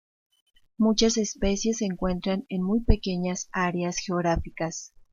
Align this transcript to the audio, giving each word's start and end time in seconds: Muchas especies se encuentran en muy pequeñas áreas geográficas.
Muchas 0.79 1.15
especies 1.17 1.77
se 1.77 1.85
encuentran 1.85 2.47
en 2.49 2.63
muy 2.63 2.79
pequeñas 2.83 3.49
áreas 3.51 3.97
geográficas. 4.03 4.95